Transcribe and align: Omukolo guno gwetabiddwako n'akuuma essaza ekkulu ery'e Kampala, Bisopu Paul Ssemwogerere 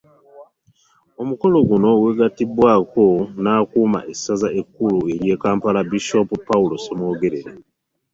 Omukolo 1.21 1.57
guno 1.67 1.89
gwetabiddwako 2.01 3.05
n'akuuma 3.41 3.99
essaza 4.13 4.49
ekkulu 4.59 4.97
ery'e 5.13 5.35
Kampala, 5.43 5.79
Bisopu 5.91 6.35
Paul 6.47 6.69
Ssemwogerere 6.77 7.51